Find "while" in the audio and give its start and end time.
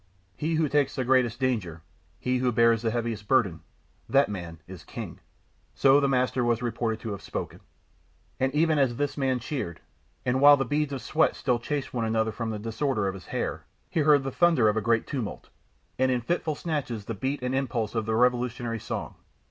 10.41-10.57